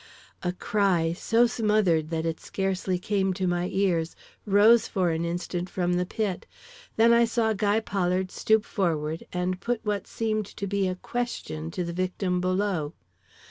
"A 0.41 0.51
cry, 0.51 1.13
so 1.13 1.45
smothered 1.45 2.09
that 2.09 2.25
it 2.25 2.39
scarcely 2.39 2.97
came 2.97 3.35
to 3.35 3.45
my 3.45 3.69
ears, 3.71 4.15
rose 4.47 4.87
for 4.87 5.11
an 5.11 5.25
instant 5.25 5.69
from 5.69 5.93
the 5.93 6.07
pit, 6.07 6.47
then 6.95 7.13
I 7.13 7.25
saw 7.25 7.53
Guy 7.53 7.79
Pollard 7.81 8.31
stoop 8.31 8.65
forward 8.65 9.27
and 9.31 9.61
put 9.61 9.79
what 9.85 10.07
seemed 10.07 10.47
to 10.47 10.65
be 10.65 10.87
a 10.87 10.95
question 10.95 11.69
to 11.69 11.83
the 11.83 11.93
victim 11.93 12.41
below. 12.41 12.95